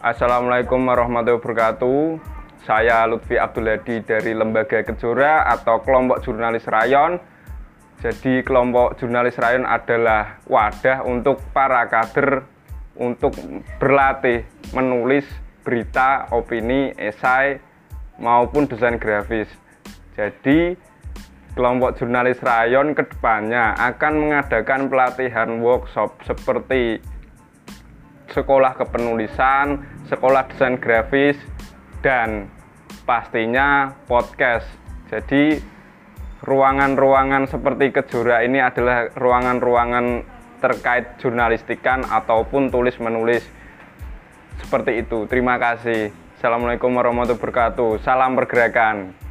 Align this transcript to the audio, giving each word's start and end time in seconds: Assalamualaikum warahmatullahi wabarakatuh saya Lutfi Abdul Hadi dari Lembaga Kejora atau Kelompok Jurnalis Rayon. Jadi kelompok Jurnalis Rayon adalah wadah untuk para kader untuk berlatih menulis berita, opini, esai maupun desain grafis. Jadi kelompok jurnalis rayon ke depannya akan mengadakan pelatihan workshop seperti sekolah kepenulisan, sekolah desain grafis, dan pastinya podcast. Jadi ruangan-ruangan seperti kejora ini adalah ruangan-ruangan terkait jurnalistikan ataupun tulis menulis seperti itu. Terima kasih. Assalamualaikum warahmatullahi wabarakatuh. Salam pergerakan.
Assalamualaikum 0.00 0.80
warahmatullahi 0.80 1.36
wabarakatuh 1.36 2.00
saya 2.64 3.08
Lutfi 3.08 3.40
Abdul 3.40 3.72
Hadi 3.72 4.04
dari 4.04 4.36
Lembaga 4.36 4.84
Kejora 4.84 5.48
atau 5.48 5.80
Kelompok 5.80 6.20
Jurnalis 6.24 6.68
Rayon. 6.68 7.20
Jadi 8.00 8.40
kelompok 8.40 8.96
Jurnalis 8.96 9.36
Rayon 9.36 9.68
adalah 9.68 10.40
wadah 10.48 11.04
untuk 11.04 11.40
para 11.52 11.84
kader 11.88 12.44
untuk 12.96 13.36
berlatih 13.76 14.44
menulis 14.72 15.28
berita, 15.60 16.28
opini, 16.32 16.96
esai 16.96 17.60
maupun 18.16 18.64
desain 18.64 18.96
grafis. 18.96 19.48
Jadi 20.16 20.76
kelompok 21.54 21.98
jurnalis 21.98 22.38
rayon 22.40 22.94
ke 22.94 23.02
depannya 23.06 23.74
akan 23.74 24.12
mengadakan 24.22 24.86
pelatihan 24.86 25.58
workshop 25.58 26.14
seperti 26.22 27.02
sekolah 28.30 28.78
kepenulisan, 28.78 29.82
sekolah 30.06 30.46
desain 30.54 30.78
grafis, 30.78 31.36
dan 32.00 32.46
pastinya 33.02 33.90
podcast. 34.06 34.66
Jadi 35.10 35.58
ruangan-ruangan 36.46 37.50
seperti 37.50 37.90
kejora 37.90 38.46
ini 38.46 38.62
adalah 38.62 39.10
ruangan-ruangan 39.12 40.22
terkait 40.62 41.18
jurnalistikan 41.18 42.06
ataupun 42.06 42.70
tulis 42.70 42.94
menulis 43.02 43.42
seperti 44.62 45.02
itu. 45.02 45.26
Terima 45.26 45.58
kasih. 45.58 46.12
Assalamualaikum 46.38 46.94
warahmatullahi 46.94 47.36
wabarakatuh. 47.36 48.00
Salam 48.00 48.38
pergerakan. 48.38 49.29